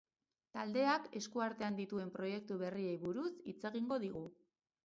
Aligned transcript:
Taldeak, 0.55 1.03
esku 1.19 1.43
artean 1.49 1.77
dituen 1.81 2.11
proiektu 2.17 2.57
berriei 2.65 2.97
buruz 3.07 3.29
hitz 3.53 3.59
egingo 3.73 4.01
digu. 4.09 4.27